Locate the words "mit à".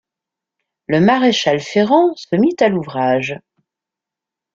2.35-2.69